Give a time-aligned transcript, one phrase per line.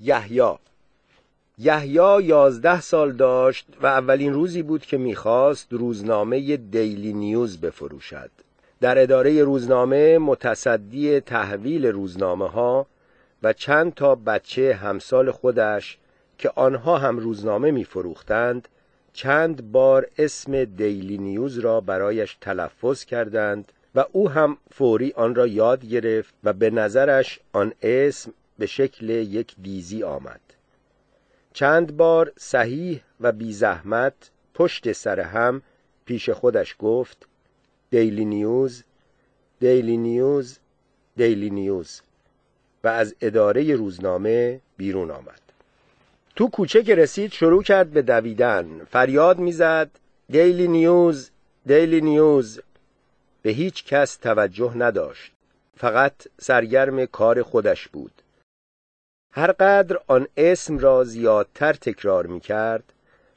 [0.00, 0.52] یحیی.
[1.58, 8.30] یحیی یازده سال داشت و اولین روزی بود که می‌خواست روزنامه دیلی نیوز بفروشد.
[8.80, 12.86] در اداره روزنامه متصدی تحویل روزنامه ها
[13.42, 15.98] و چند تا بچه همسال خودش
[16.38, 18.68] که آنها هم روزنامه میفروختند
[19.12, 25.46] چند بار اسم دیلی نیوز را برایش تلفظ کردند و او هم فوری آن را
[25.46, 30.40] یاد گرفت و به نظرش آن اسم به شکل یک دیزی آمد.
[31.52, 35.62] چند بار صحیح و بی زحمت پشت سر هم
[36.04, 37.26] پیش خودش گفت
[37.90, 38.82] Daily News
[39.60, 40.58] Daily News
[41.16, 42.00] Daily News
[42.84, 45.40] و از اداره روزنامه بیرون آمد.
[46.36, 48.84] تو کوچه که رسید شروع کرد به دویدن.
[48.84, 49.90] فریاد می‌زد
[50.30, 51.30] Daily News
[51.66, 52.60] Daily News
[53.42, 55.32] به هیچ کس توجه نداشت.
[55.76, 58.12] فقط سرگرم کار خودش بود.
[59.32, 62.92] هرقدر آن اسم را زیادتر تکرار می کرد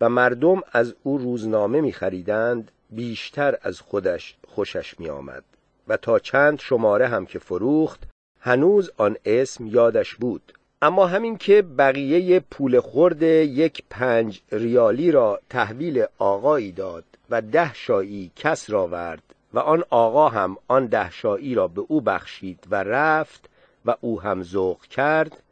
[0.00, 5.44] و مردم از او روزنامه می خریدند بیشتر از خودش خوشش می آمد
[5.88, 8.02] و تا چند شماره هم که فروخت
[8.40, 10.52] هنوز آن اسم یادش بود.
[10.82, 17.74] اما همین که بقیه پول خورد یک پنج ریالی را تحویل آقایی داد و ده
[17.74, 19.22] شایی کس را ورد
[19.54, 23.48] و آن آقا هم آن ده شایی را به او بخشید و رفت
[23.86, 25.42] و او هم ذوق کرد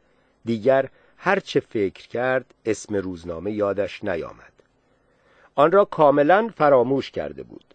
[0.47, 4.53] دیگر هر چه فکر کرد اسم روزنامه یادش نیامد.
[5.55, 7.73] آن را کاملا فراموش کرده بود.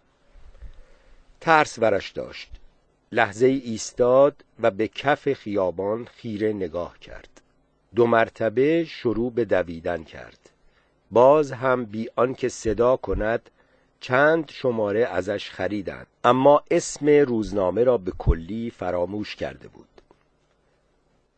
[1.40, 2.50] ترس ورش داشت.
[3.12, 7.40] لحظه ایستاد و به کف خیابان خیره نگاه کرد.
[7.94, 10.50] دو مرتبه شروع به دویدن کرد.
[11.10, 13.50] باز هم بی آنکه صدا کند
[14.00, 16.06] چند شماره ازش خریدند.
[16.24, 19.91] اما اسم روزنامه را به کلی فراموش کرده بود.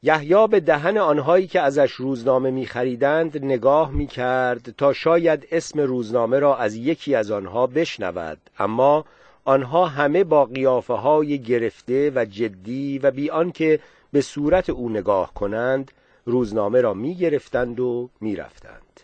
[0.06, 5.80] یحیی به دهن آنهایی که ازش روزنامه می خریدند نگاه می کرد تا شاید اسم
[5.80, 8.38] روزنامه را از یکی از آنها بشنود.
[8.58, 9.04] اما
[9.44, 13.80] آنها همه با قیافه های گرفته و جدی و بی آنکه
[14.12, 15.92] به صورت او نگاه کنند
[16.24, 19.00] روزنامه را می گرفتند و می رفتند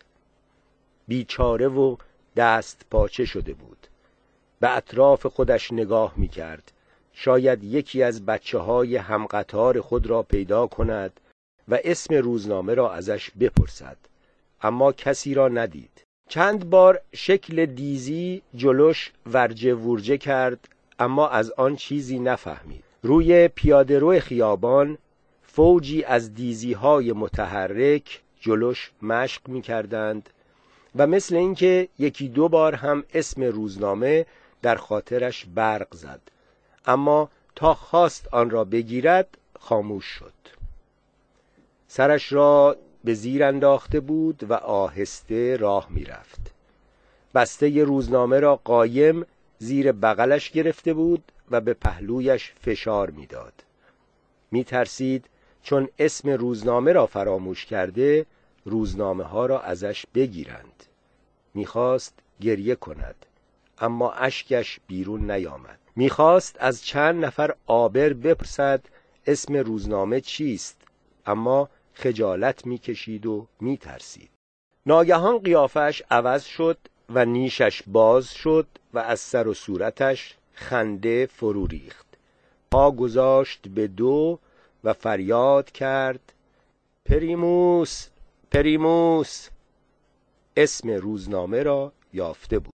[1.07, 1.95] بیچاره و
[2.35, 3.87] دست پاچه شده بود.
[4.59, 6.71] به اطراف خودش نگاه می کرد
[7.13, 11.19] شاید یکی از بچه های همقطار خود را پیدا کند
[11.67, 13.97] و اسم روزنامه را ازش بپرسد.
[14.61, 16.03] اما کسی را ندید.
[16.29, 20.67] چند بار شکل دیزی جلوش ورجه ورجه کرد
[20.99, 22.83] اما از آن چیزی نفهمید.
[23.03, 24.97] روی پیادرو خیابان
[25.43, 30.29] فوجی از دیزی های متحرک جلوش مشق می کردند
[30.95, 34.25] و مثل اینکه یکی دو بار هم اسم روزنامه
[34.61, 36.21] در خاطرش برق زد.
[36.85, 40.33] اما تا خواست آن را بگیرد خاموش شد.
[41.87, 46.53] سرش را به زیر انداخته بود و آهسته راه می‌رفت.
[47.35, 49.25] بسته روزنامه را قایم
[49.59, 53.53] زیر بغلش گرفته بود و به پهلویش فشار می‌داد.
[54.51, 55.25] میترسید
[55.63, 58.25] چون اسم روزنامه را فراموش کرده
[58.65, 60.83] روزنامه ها را ازش بگیرند.
[61.53, 63.25] می‌خواست گریه کند
[63.79, 65.79] اما اشکش بیرون نیامد.
[65.95, 68.81] می‌خواست از چند نفر آبر بپرسد
[69.27, 70.77] اسم روزنامه چیست
[71.25, 74.29] اما خجالت می‌کشید و میترسید.
[74.85, 76.77] ناگهان قیافش عوض شد
[77.09, 82.05] و نیشش باز شد و از سر و صورتش خنده فرو ریخت.
[82.71, 84.39] پا گذاشت به دو
[84.83, 86.33] و فریاد کرد
[87.05, 88.07] پریموس
[88.51, 89.49] پریموس!
[90.57, 92.73] اسم روزنامه را یافته بود.